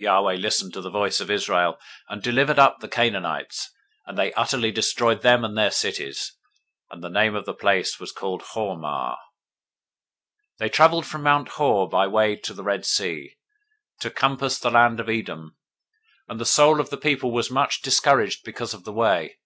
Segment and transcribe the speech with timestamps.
[0.00, 1.80] 021:003 Yahweh listened to the voice of Israel,
[2.10, 3.70] and delivered up the Canaanites;
[4.04, 6.36] and they utterly destroyed them and their cities:
[6.90, 9.14] and the name of the place was called Hormah.
[10.58, 13.16] 021:004 They traveled from Mount Hor by the way to the Red Sea{or, Sea of
[13.16, 15.56] Reeds}, to compass the land of Edom:
[16.28, 19.38] and the soul of the people was much discouraged because of the way.